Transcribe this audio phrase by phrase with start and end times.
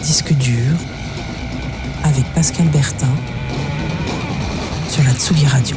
[0.00, 0.76] Disque dur
[2.04, 3.12] avec Pascal Bertin
[4.88, 5.76] sur la Tsugi Radio.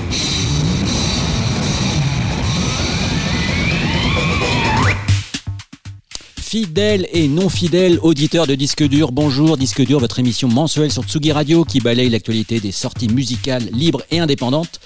[6.40, 11.04] Fidèles et non fidèles auditeurs de Disque Dur, bonjour Disque Dur, votre émission mensuelle sur
[11.04, 14.80] Tsugi Radio qui balaye l'actualité des sorties musicales libres et indépendantes.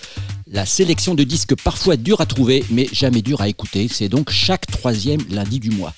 [0.48, 4.30] La sélection de disques parfois dure à trouver, mais jamais dur à écouter, c'est donc
[4.30, 5.92] chaque troisième lundi du mois.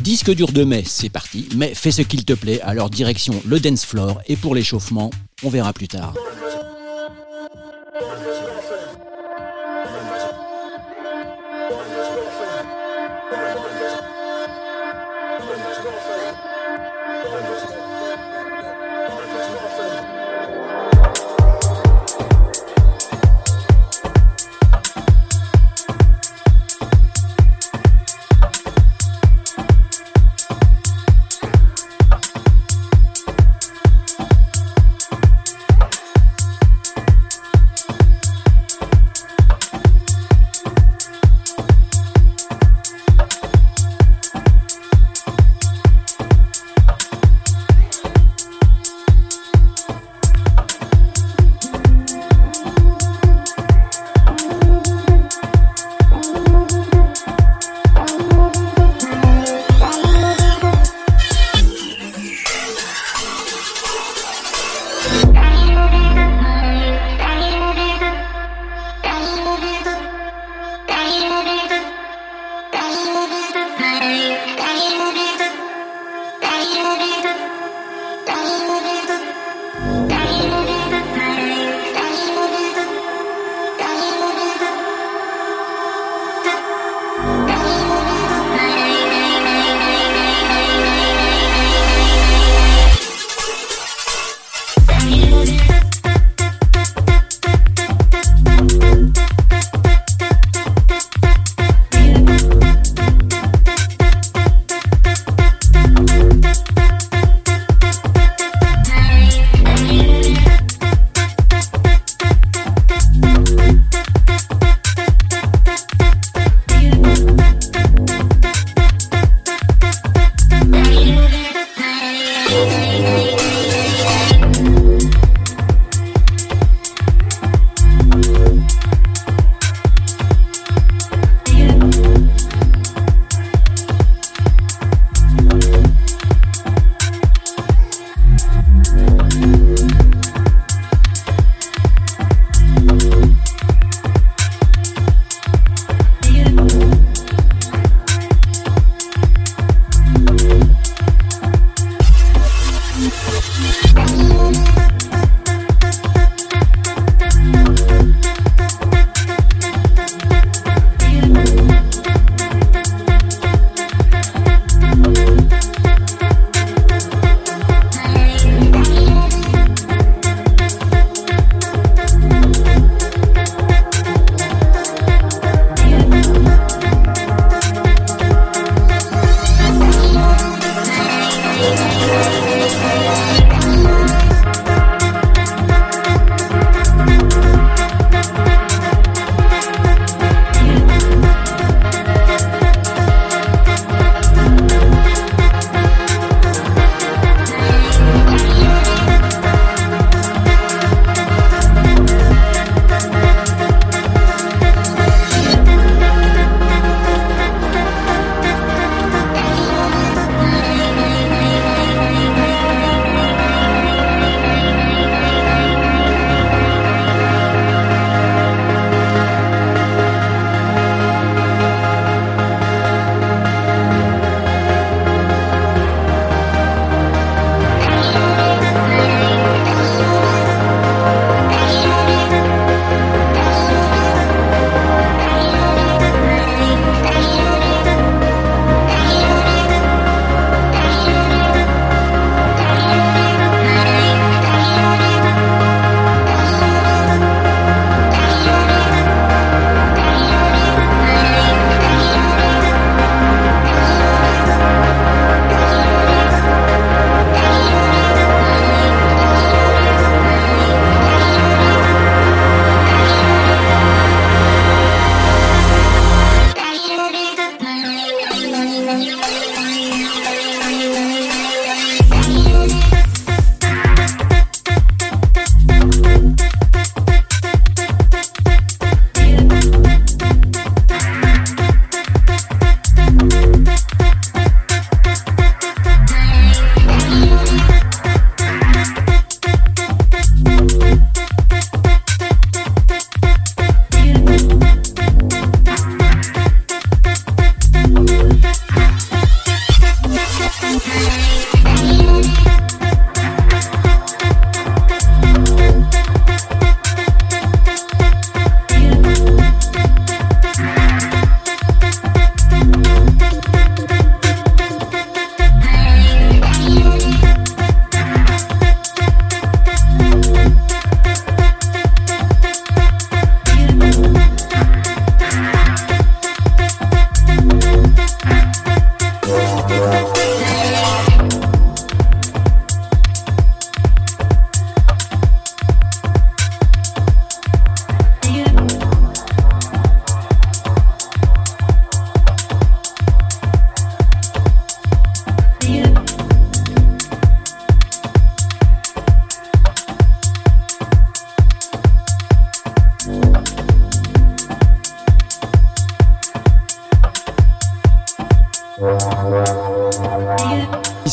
[0.00, 3.60] Disque dur de mai, c'est parti, mais fais ce qu'il te plaît, alors direction le
[3.60, 5.10] dance floor, et pour l'échauffement,
[5.42, 6.14] on verra plus tard.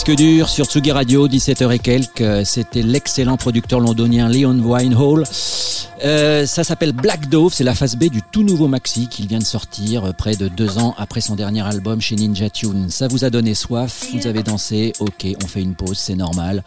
[0.10, 2.44] Disque dur sur Tsugi Radio, 17h et quelques.
[2.44, 5.24] C'était l'excellent producteur londonien Leon Winehall.
[6.04, 9.38] Euh, ça s'appelle Black Dove, c'est la phase B du tout nouveau maxi qu'il vient
[9.38, 12.90] de sortir euh, près de deux ans après son dernier album chez Ninja Tune.
[12.90, 16.64] Ça vous a donné soif, vous avez dansé, ok, on fait une pause, c'est normal.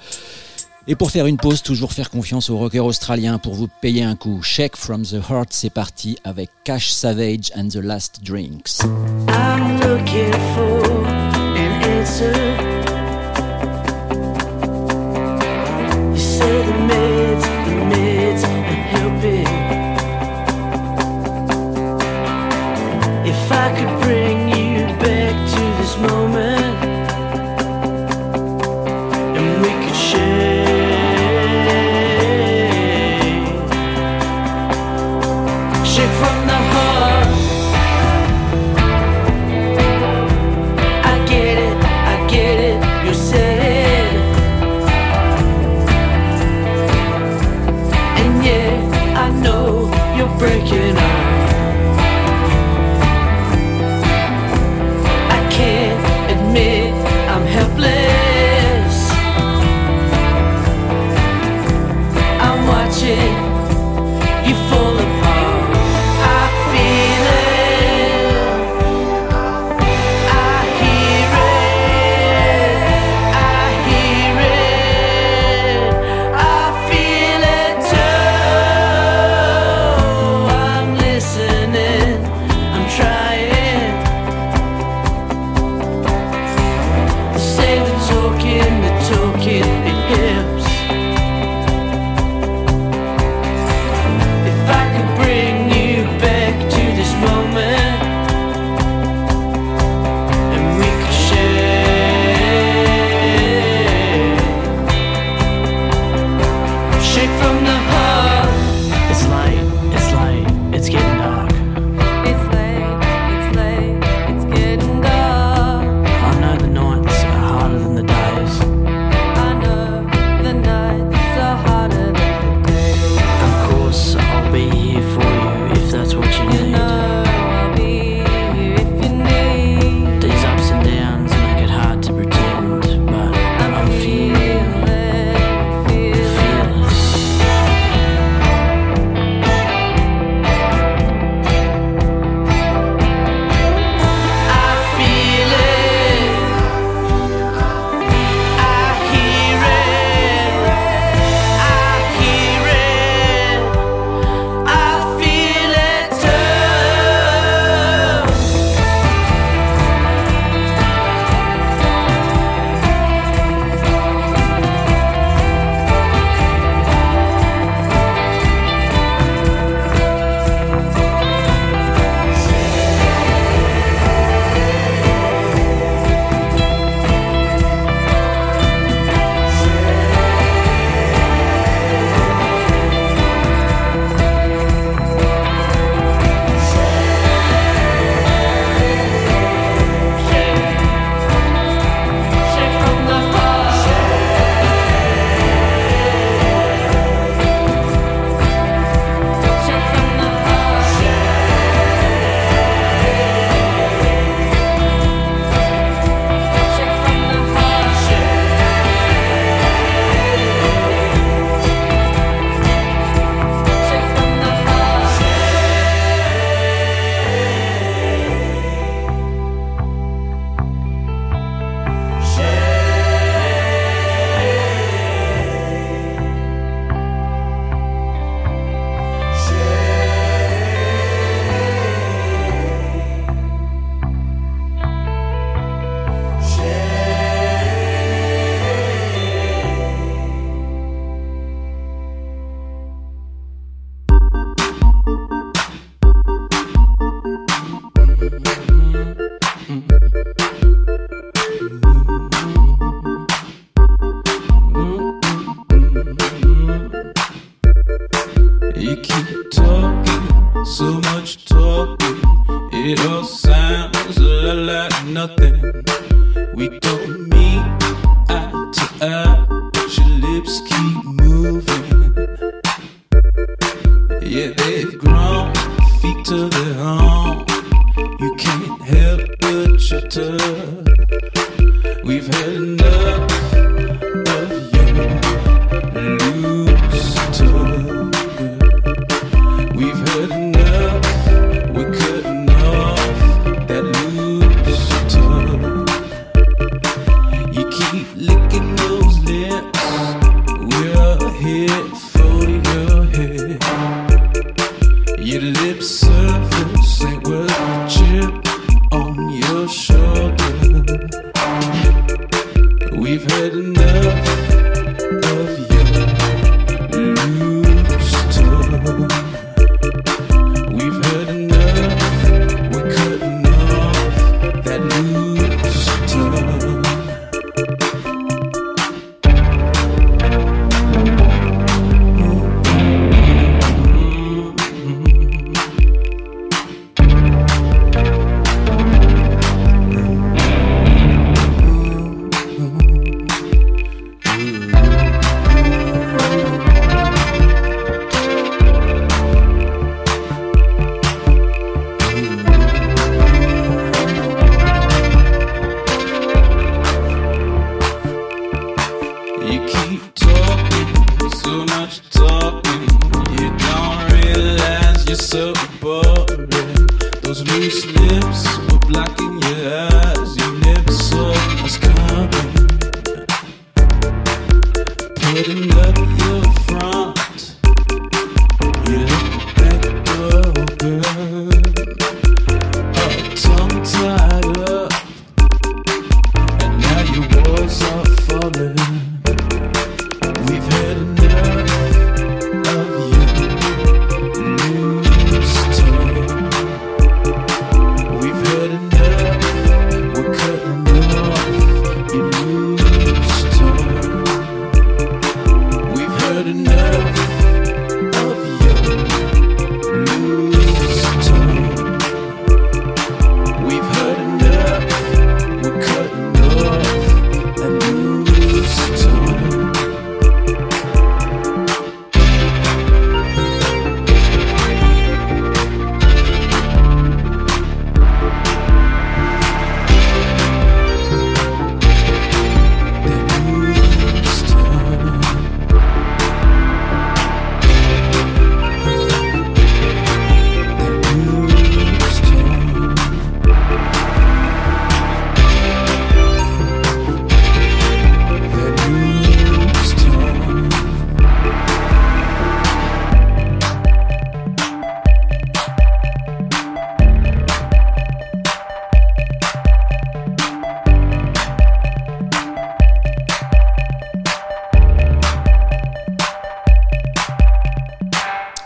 [0.86, 4.14] Et pour faire une pause, toujours faire confiance aux rockers australiens pour vous payer un
[4.14, 4.40] coup.
[4.44, 8.82] Check from the Heart, c'est parti avec Cash Savage and the Last Drinks.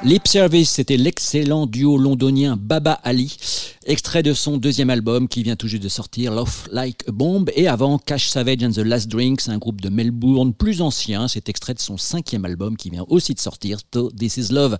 [0.06, 3.36] Lip Service, c'était l'excellent duo londonien Baba Ali,
[3.86, 7.46] extrait de son deuxième album qui vient tout juste de sortir, Love Like a Bomb,
[7.56, 11.48] et avant Cash Savage and the Last Drinks, un groupe de Melbourne plus ancien, c'est
[11.48, 13.80] extrait de son cinquième album qui vient aussi de sortir,
[14.16, 14.78] This Is Love.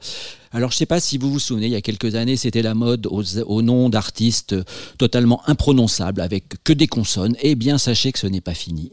[0.52, 2.74] Alors je sais pas si vous vous souvenez, il y a quelques années, c'était la
[2.74, 4.54] mode au nom d'artistes
[4.96, 7.34] totalement imprononçables avec que des consonnes.
[7.40, 8.92] Eh bien, sachez que ce n'est pas fini.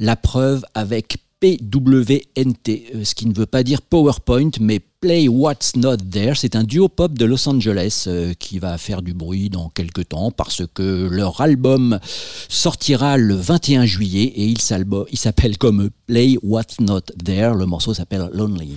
[0.00, 5.76] La preuve avec PWNT, euh, ce qui ne veut pas dire PowerPoint, mais Play What's
[5.76, 6.36] Not There.
[6.36, 10.10] C'est un duo pop de Los Angeles euh, qui va faire du bruit dans quelques
[10.10, 11.98] temps parce que leur album
[12.50, 17.54] sortira le 21 juillet et il s'appelle comme Play What's Not There.
[17.54, 18.76] Le morceau s'appelle Lonely.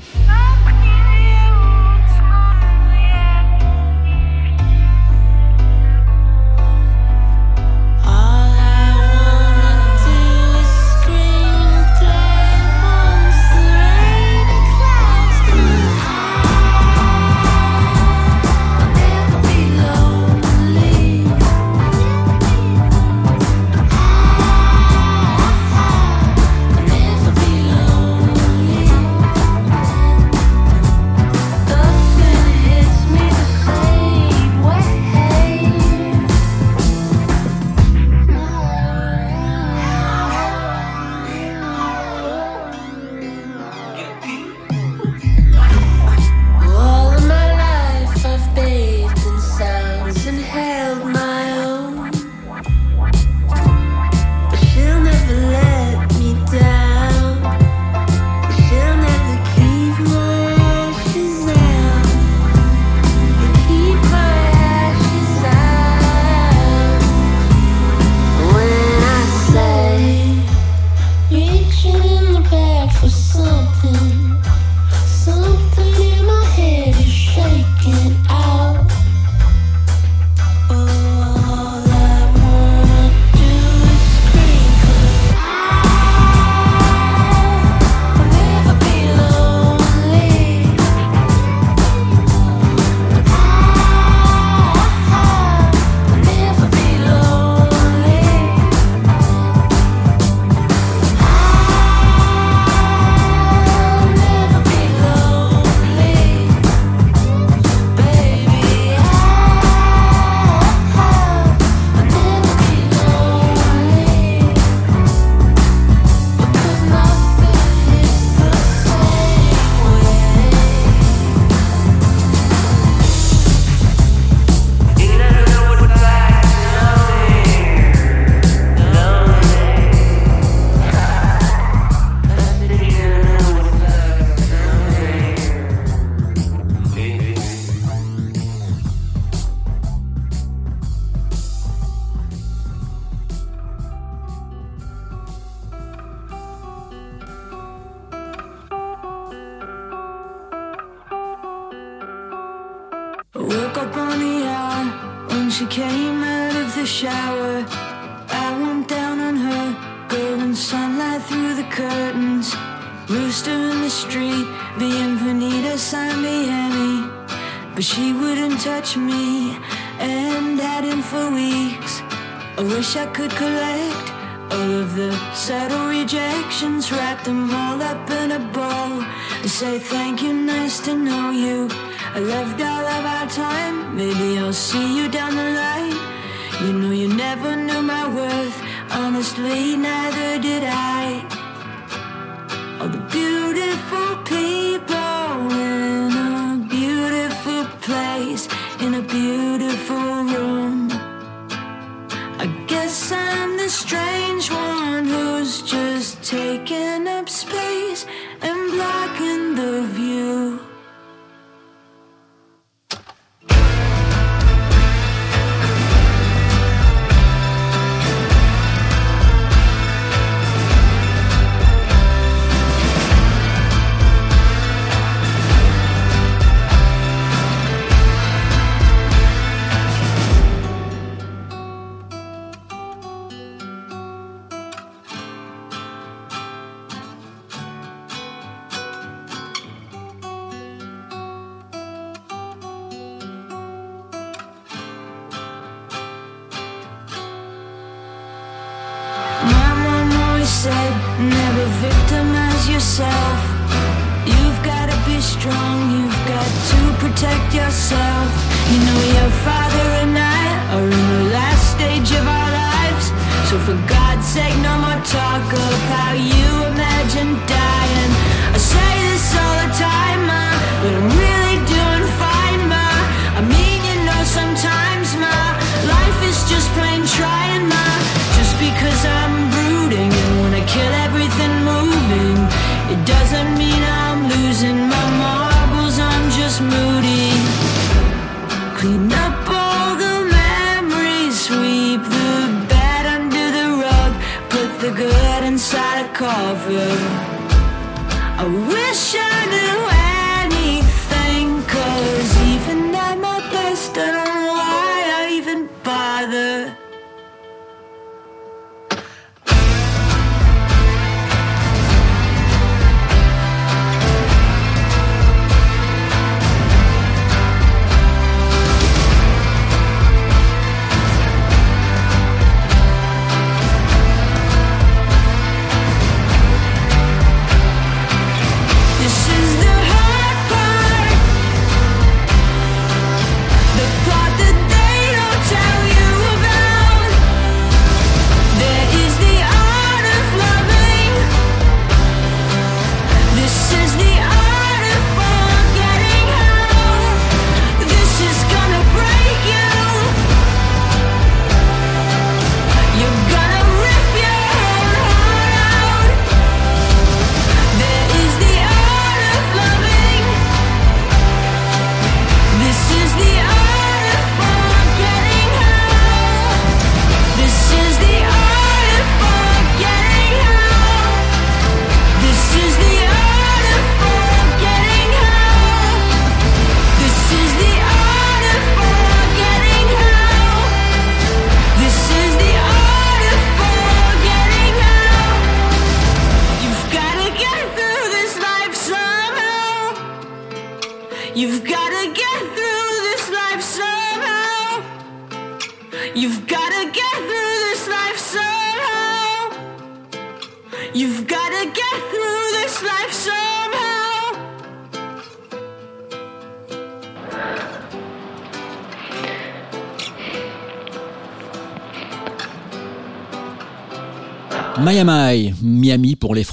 [193.54, 198.48] beautiful people in a beautiful place.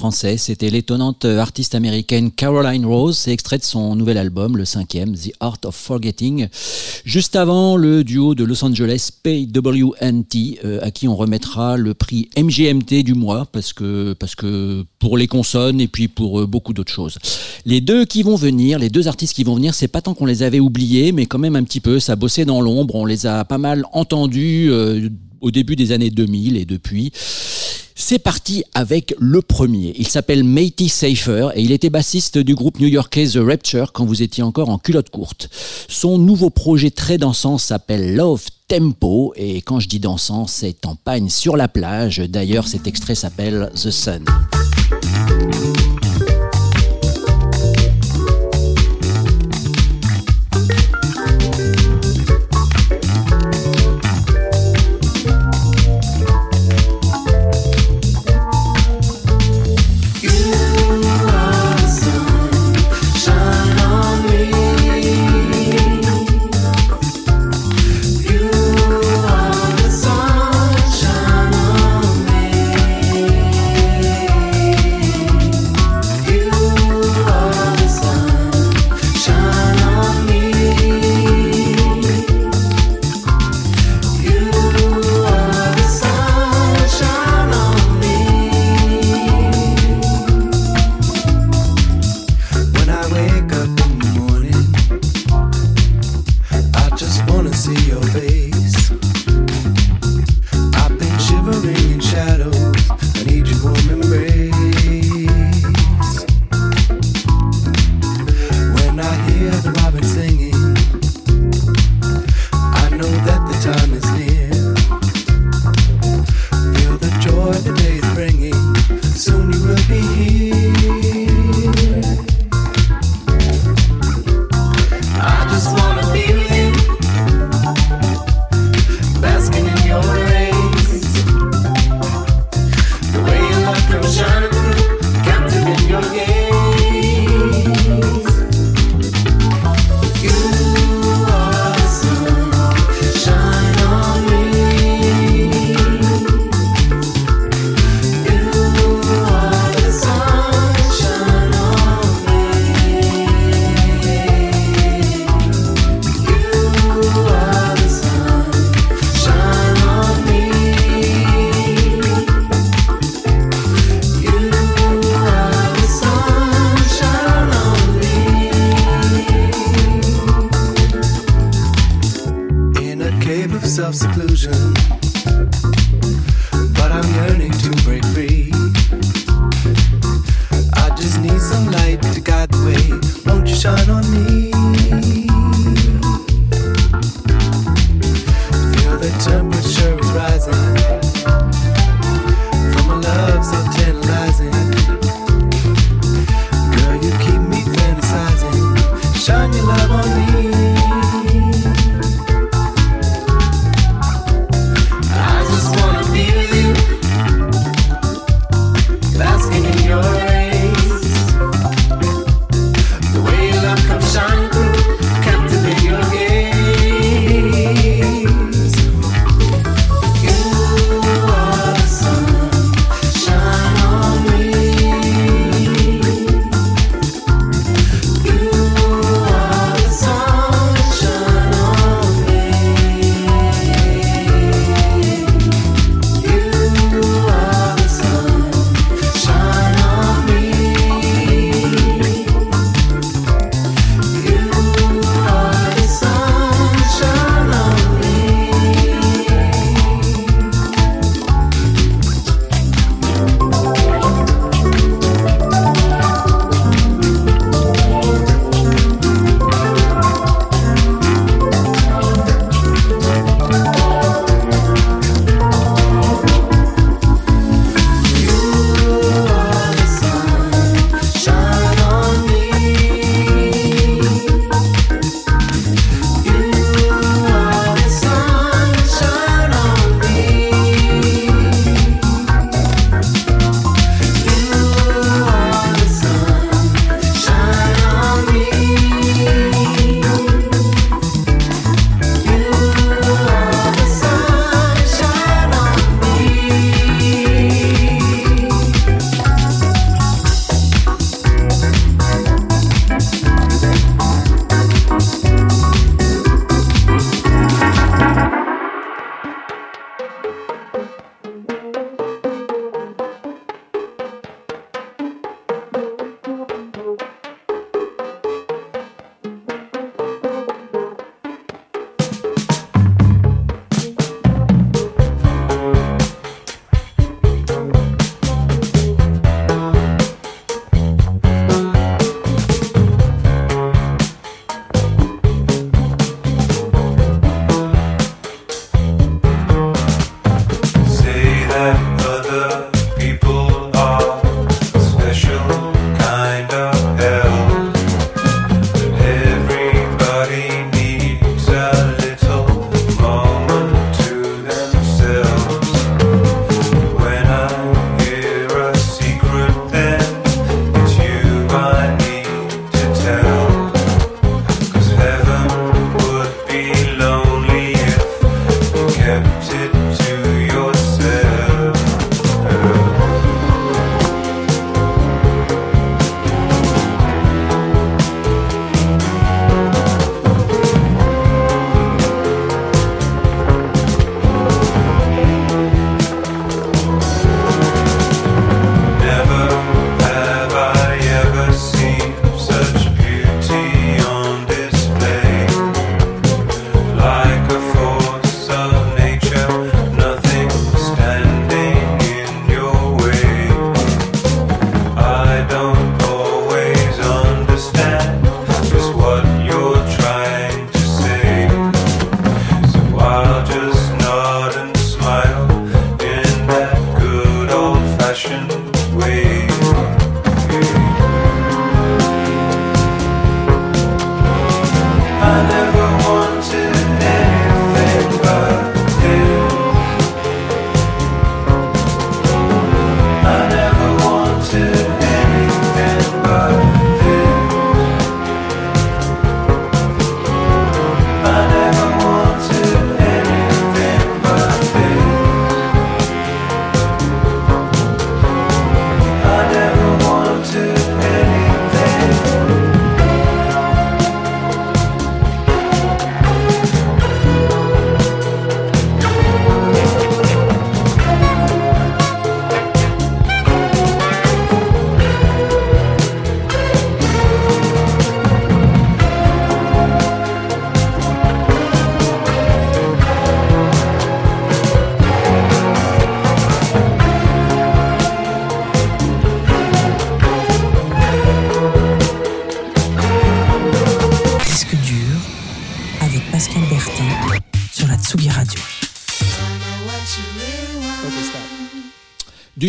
[0.09, 3.15] C'était l'étonnante artiste américaine Caroline Rose.
[3.15, 6.47] C'est extrait de son nouvel album, le cinquième, The Art of Forgetting.
[7.05, 12.29] Juste avant, le duo de Los Angeles, PWNT, euh, à qui on remettra le prix
[12.35, 16.73] MGMT du mois, parce que, parce que pour les consonnes et puis pour euh, beaucoup
[16.73, 17.19] d'autres choses.
[17.65, 20.25] Les deux qui vont venir, les deux artistes qui vont venir, c'est pas tant qu'on
[20.25, 21.99] les avait oubliés, mais quand même un petit peu.
[21.99, 22.95] Ça bossait dans l'ombre.
[22.95, 24.71] On les a pas mal entendus.
[24.71, 25.09] Euh,
[25.41, 27.11] au début des années 2000 et depuis.
[28.03, 29.93] C'est parti avec le premier.
[29.95, 34.23] Il s'appelle Matey Safer et il était bassiste du groupe new-yorkais The Rapture quand vous
[34.23, 35.49] étiez encore en culotte courte.
[35.87, 40.95] Son nouveau projet très dansant s'appelle Love Tempo et quand je dis dansant, c'est en
[40.95, 42.17] pagne sur la plage.
[42.17, 44.25] D'ailleurs, cet extrait s'appelle The Sun.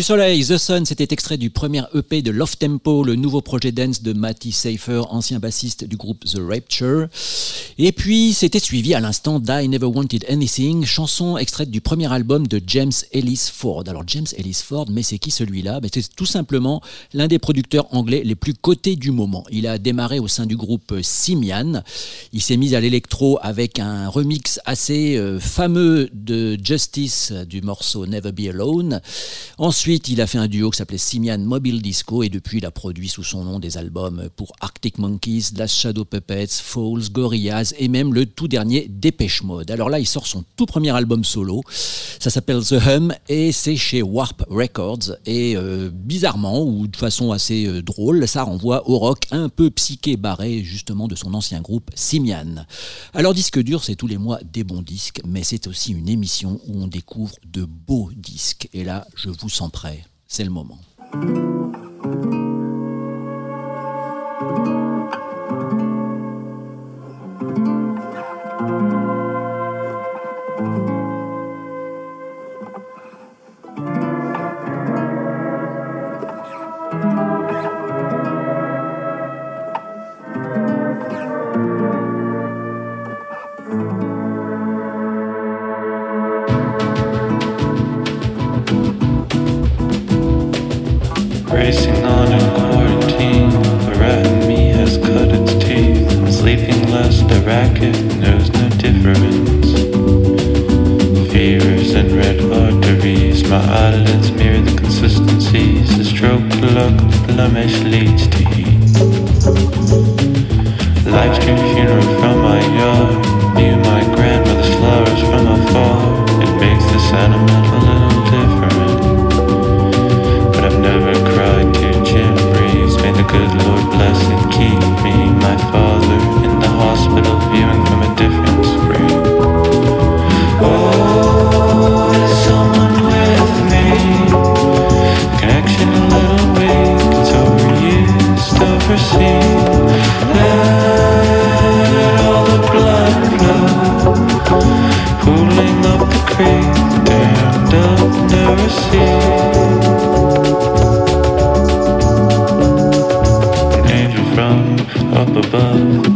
[0.03, 4.03] Soleil, The Sun, c'était extrait du premier EP de Love Tempo, le nouveau projet dance
[4.03, 7.07] de Matty Safer, ancien bassiste du groupe The Rapture.
[7.79, 12.45] Et puis, c'était suivi à l'instant d'I Never Wanted Anything, chanson extraite du premier album
[12.45, 13.83] de James Ellis Ford.
[13.87, 15.79] Alors, James Ellis Ford, mais c'est qui celui-là?
[15.91, 16.81] C'est tout simplement
[17.13, 19.43] l'un des producteurs anglais les plus cotés du moment.
[19.51, 21.81] Il a démarré au sein du groupe Simian.
[22.31, 28.05] Il s'est mis à l'électro avec un remix assez euh, fameux de Justice du morceau
[28.05, 29.01] Never Be Alone.
[29.57, 32.71] Ensuite, il a fait un duo qui s'appelait Simian Mobile Disco et depuis, il a
[32.71, 37.87] produit sous son nom des albums pour Arctic Monkeys, Last Shadow Puppets, Falls, Gorillaz et
[37.87, 39.71] même le tout dernier Dépêche Mode.
[39.71, 41.61] Alors là, il sort son tout premier album solo.
[42.19, 45.17] Ça s'appelle The Hum et c'est chez Warp Records.
[45.25, 49.69] Et euh, bizarrement, ou de façon assez euh, drôle, ça renvoie au rock un peu
[49.69, 52.65] psyché barré justement de son ancien groupe Simian.
[53.13, 56.59] Alors disque dur, c'est tous les mois des bons disques, mais c'est aussi une émission
[56.67, 58.69] où on découvre de beaux disques.
[58.73, 60.79] Et là, je vous sens prêt, c'est le moment.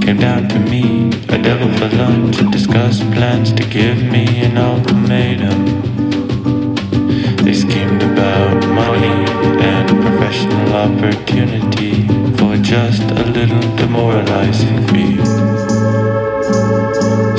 [0.07, 4.57] Came down to me, a devil for lunch, and discussed plans to give me an
[4.57, 5.65] ultimatum.
[7.43, 9.19] They schemed about money
[9.59, 15.17] and professional opportunity for just a little demoralizing fee.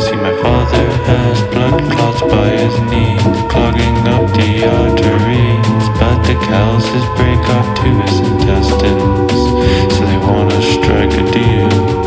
[0.05, 3.17] See, my father has blood clots by his knee,
[3.49, 5.89] clogging up the arteries.
[5.99, 9.33] But the calluses break off to his intestines,
[9.95, 11.98] so they wanna strike a deal,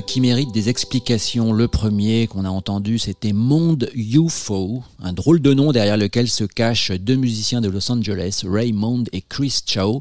[0.00, 1.52] qui méritent des explications.
[1.52, 6.44] Le premier qu'on a entendu, c'était Monde UFO, un drôle de nom derrière lequel se
[6.44, 10.00] cachent deux musiciens de Los Angeles, Raymond et Chris Chow,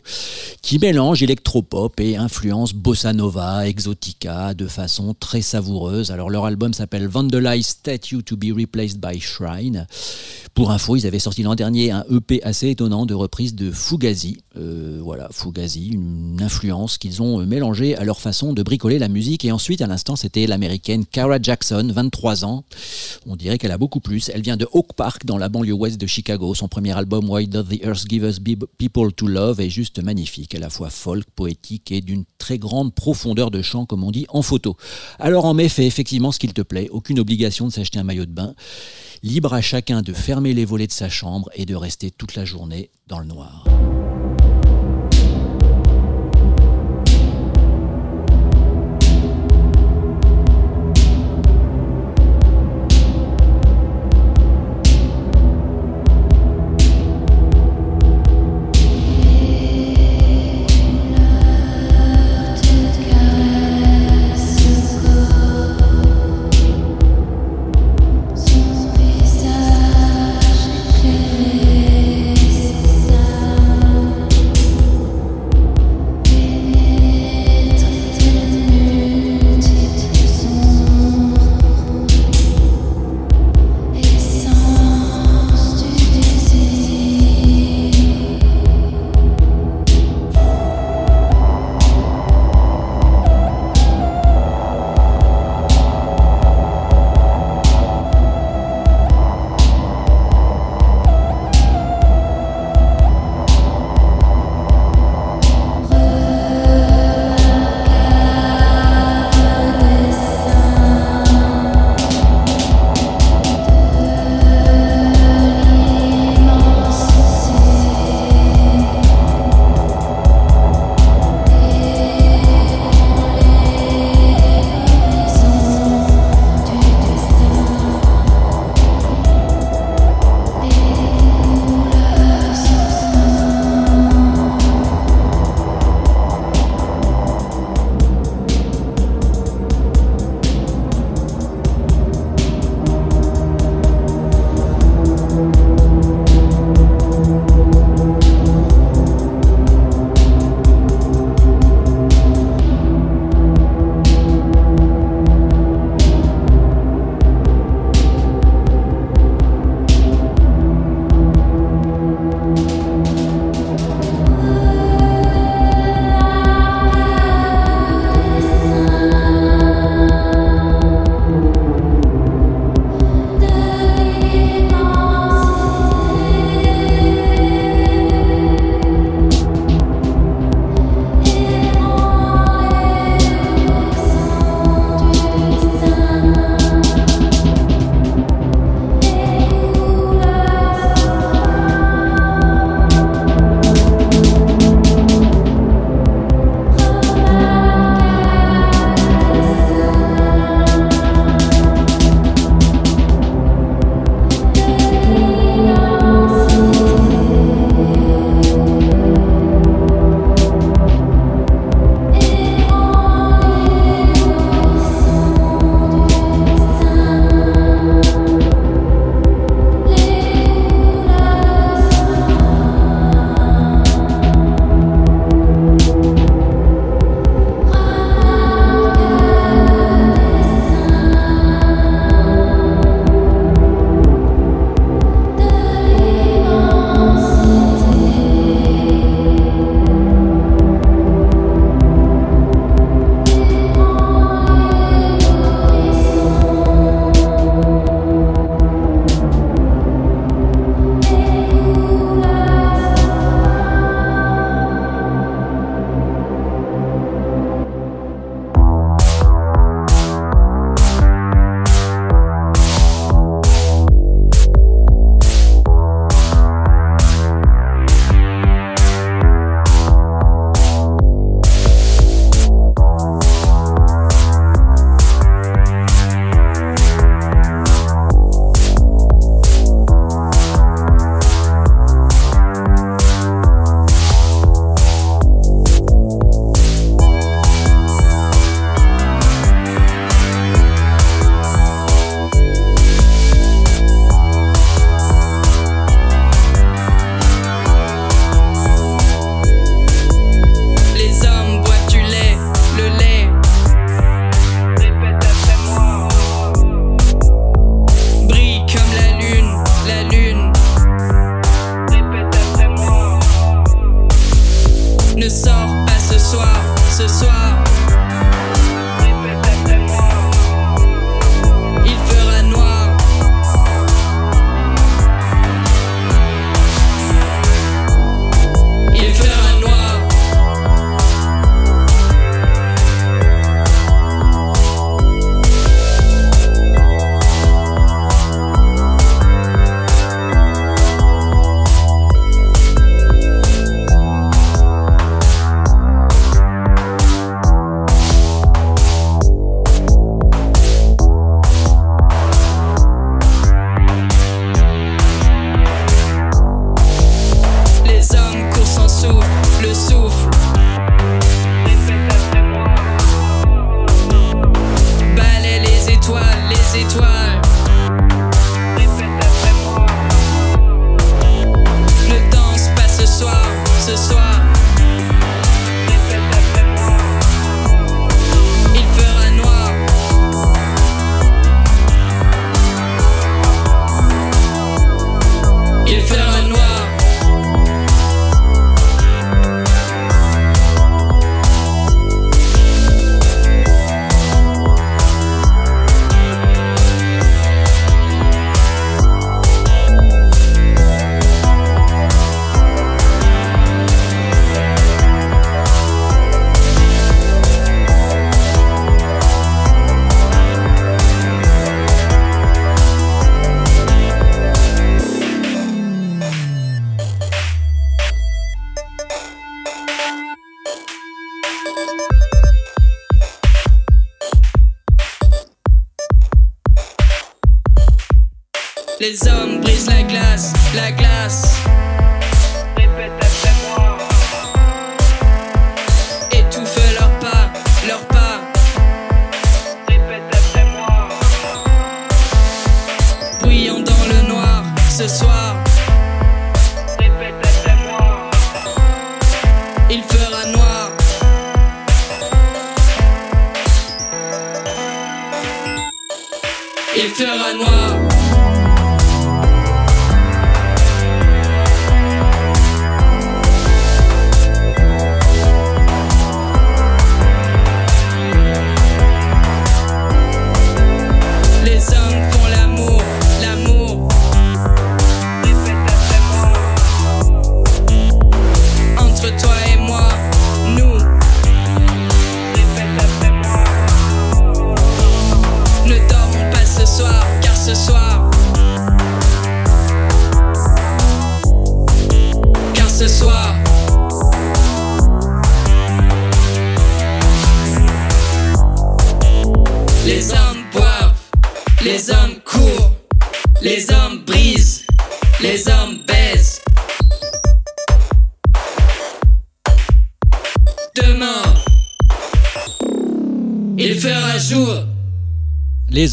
[0.61, 6.11] qui mélangent électropop et influence bossa nova, exotica de façon très savoureuse.
[6.11, 9.87] Alors leur album s'appelle Vandalized Statue to be Replaced by Shrine.
[10.53, 14.37] Pour info, ils avaient sorti l'an dernier un EP assez étonnant de reprise de Fugazi.
[15.33, 19.45] Euh, Fugazi, une influence qu'ils ont mélangée à leur façon de bricoler la musique.
[19.45, 22.63] Et ensuite, à l'instant, c'était l'américaine Cara Jackson, 23 ans.
[23.25, 24.29] On dirait qu'elle a beaucoup plus.
[24.33, 26.53] Elle vient de Oak Park, dans la banlieue ouest de Chicago.
[26.55, 28.39] Son premier album, Why Does the Earth Give Us
[28.77, 32.93] People to Love, est juste magnifique, à la fois folk, poétique et d'une très grande
[32.93, 34.77] profondeur de chant, comme on dit en photo.
[35.19, 36.89] Alors en mai, fais effectivement ce qu'il te plaît.
[36.91, 38.53] Aucune obligation de s'acheter un maillot de bain.
[39.23, 42.45] Libre à chacun de fermer les volets de sa chambre et de rester toute la
[42.45, 43.65] journée dans le noir.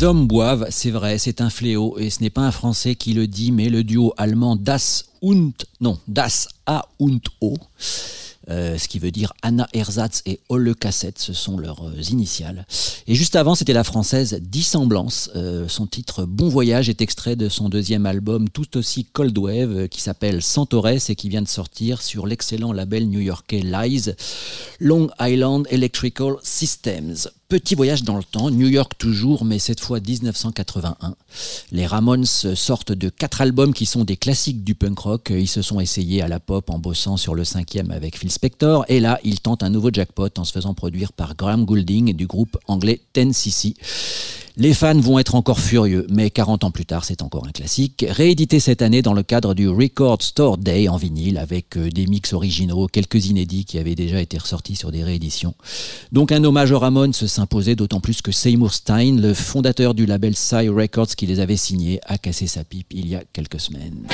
[0.00, 3.12] Les hommes boivent, c'est vrai, c'est un fléau, et ce n'est pas un Français qui
[3.12, 7.58] le dit, mais le duo allemand Das und, non, Das A und O,
[8.48, 12.66] euh, ce qui veut dire Anna Ersatz et Olle Cassette, ce sont leurs euh, initiales.
[13.08, 15.30] Et juste avant, c'était la française Dissemblance.
[15.36, 19.88] Euh, son titre Bon Voyage est extrait de son deuxième album tout aussi Cold Wave
[19.88, 24.12] qui s'appelle Centaures et qui vient de sortir sur l'excellent label new-yorkais Lies,
[24.78, 27.28] Long Island Electrical Systems.
[27.50, 31.16] Petit voyage dans le temps, New York toujours, mais cette fois 1981.
[31.72, 35.32] Les Ramones sortent de quatre albums qui sont des classiques du punk rock.
[35.34, 38.84] Ils se sont essayés à la pop en bossant sur le cinquième avec Phil Spector.
[38.86, 42.28] Et là, ils tentent un nouveau jackpot en se faisant produire par Graham Goulding du
[42.28, 43.74] groupe anglais 10cc.
[44.56, 48.04] Les fans vont être encore furieux, mais 40 ans plus tard, c'est encore un classique.
[48.08, 52.06] Réédité cette année dans le cadre du Record Store Day en vinyle, avec euh, des
[52.06, 55.54] mix originaux, quelques inédits qui avaient déjà été ressortis sur des rééditions.
[56.10, 60.32] Donc un hommage aux Ramones s'imposait d'autant plus que Seymour Stein, le fondateur du label
[60.32, 64.06] Psy Records qui les avait signés, a cassé sa pipe il y a quelques semaines.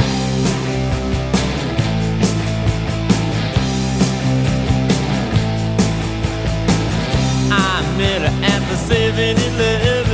[7.49, 9.95] I met her at the 7-Eleven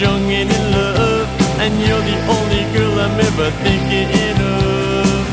[0.00, 1.28] young and in love.
[1.60, 4.08] And you're the only girl I'm ever thinking
[4.40, 5.28] of.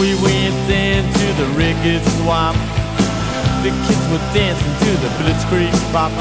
[0.00, 2.56] We went down to the record swap.
[3.60, 6.12] The kids were dancing to the Blitzkrieg bop.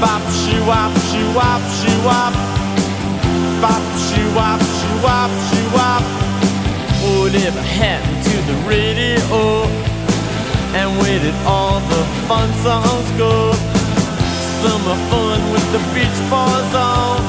[0.00, 2.32] Bop, shoo wop, shoo wop, shoo wop.
[3.60, 6.04] Bop, shoo wop, shoo wop, shoo wop.
[7.20, 9.93] Whatever happened to the radio?
[10.80, 13.52] And where did all the fun songs go?
[14.60, 17.20] Summer fun with the beach bars on.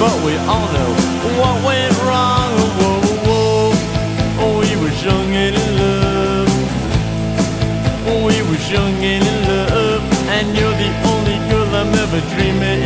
[0.00, 0.92] But we all know
[1.38, 2.52] what went wrong.
[2.78, 3.72] Whoa, whoa,
[4.40, 6.50] oh, we was young and in love.
[8.08, 10.18] Oh, we was young and in love.
[10.36, 12.80] and you're the only girl I'm ever dreaming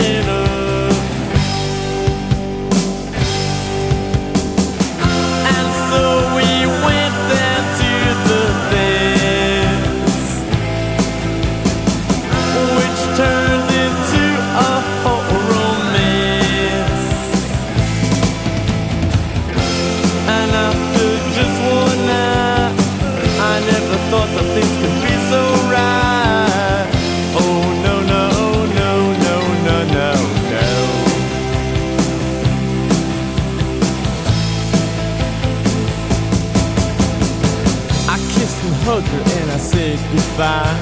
[40.43, 40.74] goodbye.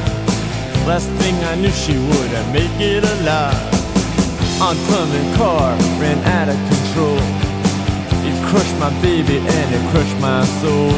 [0.86, 3.60] Last thing I knew she would I make it alive.
[4.60, 7.20] Oncoming car ran out of control.
[8.28, 10.92] It crushed my baby and it crushed my soul.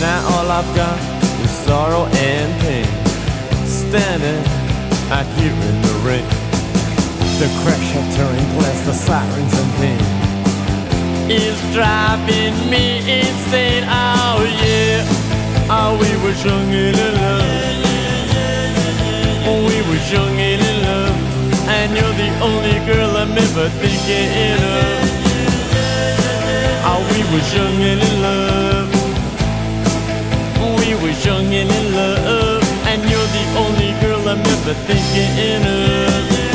[0.00, 0.98] Now all I've got
[1.44, 2.88] is sorrow and pain.
[3.66, 4.42] Standing
[5.12, 6.28] out here in the rain.
[7.40, 10.30] The crash of shattering glass, the sirens and pain
[11.30, 13.84] is driving me insane.
[13.86, 15.29] Oh yeah,
[15.72, 17.70] oh we were young and in love.
[19.46, 21.18] Oh, we were young and in love,
[21.68, 25.00] and you're the only girl I'm ever thinking of.
[26.90, 28.90] Oh, we were young and in love.
[30.80, 36.49] We were young and in love, and you're the only girl I'm ever thinking of.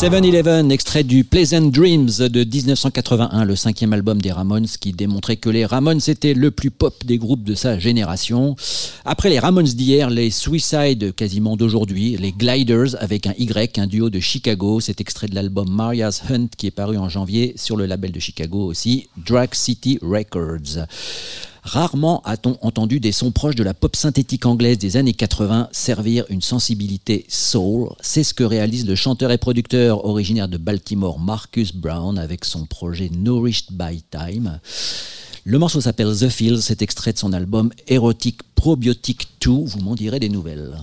[0.00, 5.50] 7-Eleven, extrait du Pleasant Dreams de 1981, le cinquième album des Ramones qui démontrait que
[5.50, 8.56] les Ramones étaient le plus pop des groupes de sa génération.
[9.04, 14.08] Après les Ramones d'hier, les Suicide quasiment d'aujourd'hui, les Gliders avec un Y, un duo
[14.08, 17.84] de Chicago, cet extrait de l'album Maria's Hunt qui est paru en janvier sur le
[17.84, 20.86] label de Chicago aussi, Drag City Records.
[21.62, 26.24] Rarement a-t-on entendu des sons proches de la pop synthétique anglaise des années 80 servir
[26.30, 27.90] une sensibilité soul.
[28.00, 32.66] C'est ce que réalise le chanteur et producteur originaire de Baltimore Marcus Brown avec son
[32.66, 34.60] projet Nourished by Time.
[35.44, 39.94] Le morceau s'appelle The Fields, c'est extrait de son album Erotic Probiotic 2, vous m'en
[39.94, 40.76] direz des nouvelles.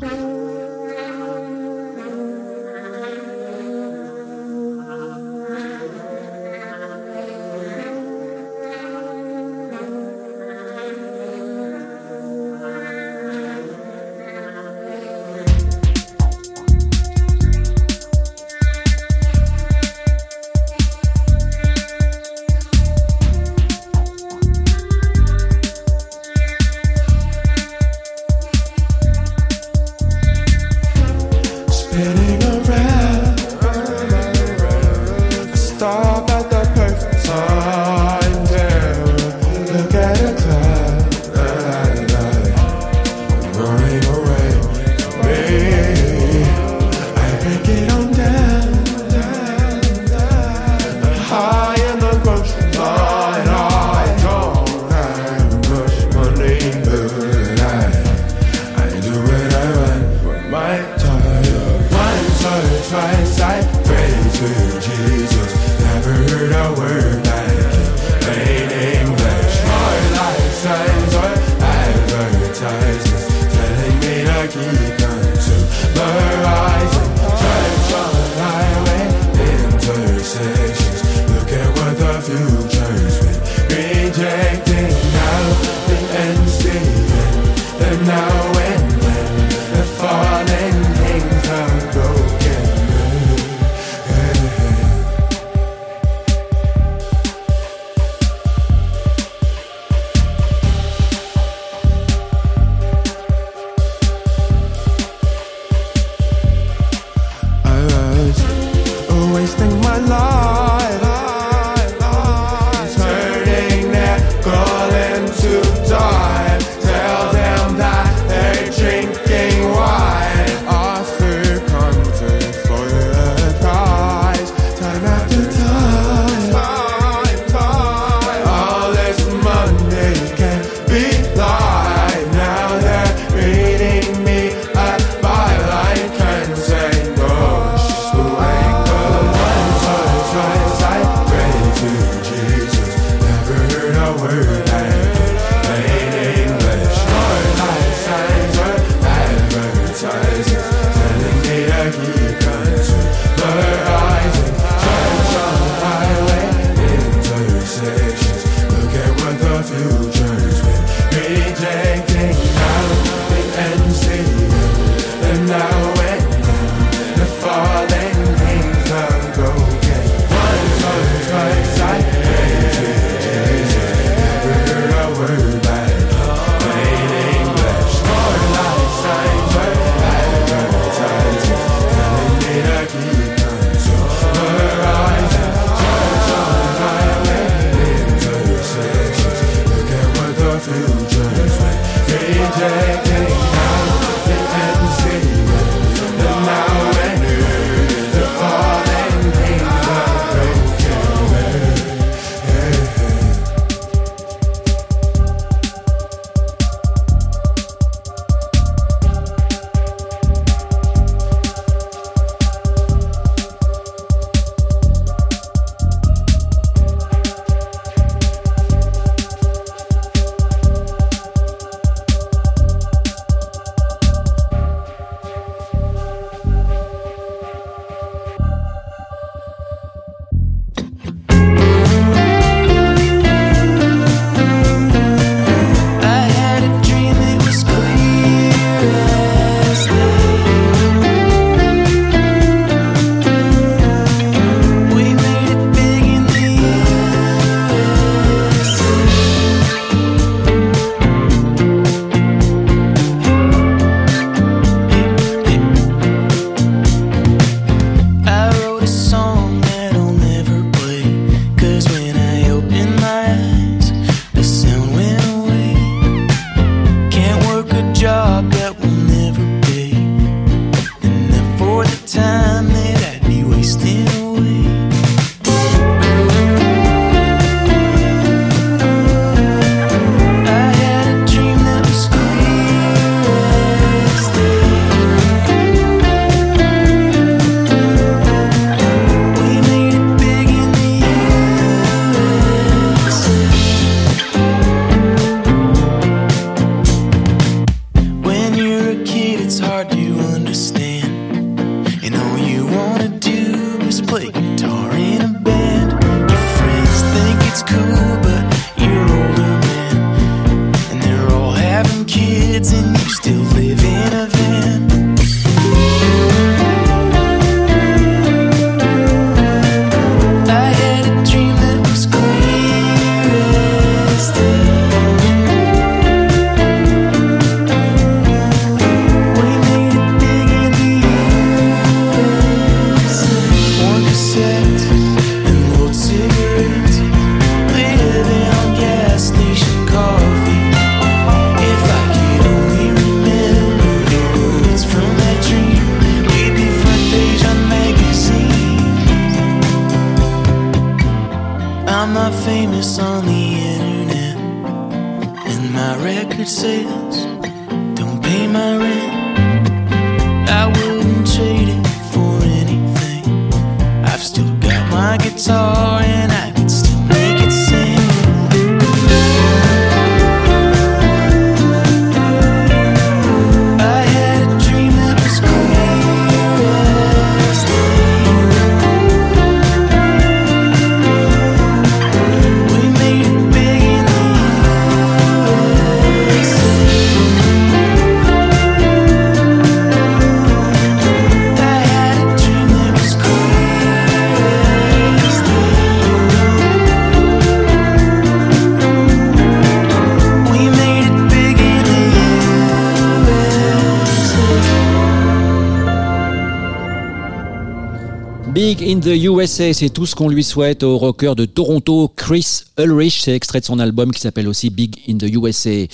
[409.38, 413.22] USA, c'est tout ce qu'on lui souhaite au rocker de Toronto, Chris Ulrich.
[413.22, 415.86] C'est extrait de son album qui s'appelle aussi Big in the USA.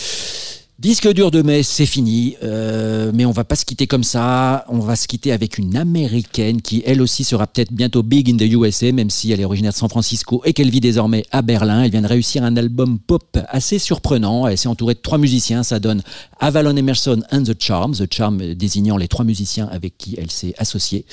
[0.80, 4.66] Disque dur de mai, c'est fini, euh, mais on va pas se quitter comme ça.
[4.68, 8.38] On va se quitter avec une américaine qui, elle aussi, sera peut-être bientôt big in
[8.38, 11.42] the USA, même si elle est originaire de San Francisco et qu'elle vit désormais à
[11.42, 11.84] Berlin.
[11.84, 14.48] Elle vient de réussir un album pop assez surprenant.
[14.48, 15.64] Elle s'est entourée de trois musiciens.
[15.64, 16.02] Ça donne
[16.40, 20.56] Avalon Emerson and the Charm, the Charm désignant les trois musiciens avec qui elle s'est
[20.58, 21.06] associée.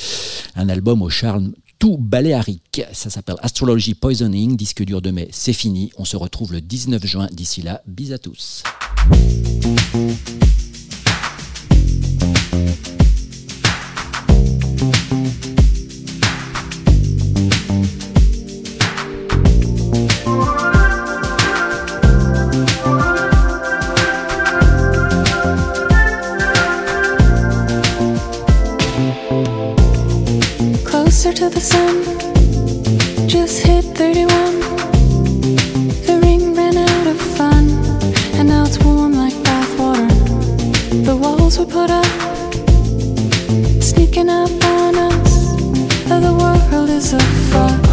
[0.57, 2.83] Un album au charme tout baléarique.
[2.93, 5.91] Ça s'appelle Astrology Poisoning, disque dur de mai, c'est fini.
[5.97, 7.27] On se retrouve le 19 juin.
[7.33, 8.63] D'ici là, bis à tous.
[31.61, 34.61] The sun, just hit 31.
[36.07, 37.69] The ring ran out of fun,
[38.39, 40.09] and now it's warm like bathwater.
[41.05, 42.07] The walls were put up,
[43.83, 45.55] sneaking up on us.
[46.09, 47.85] The world is a fuck,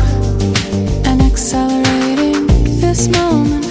[1.05, 2.47] and accelerating.
[2.80, 3.66] This moment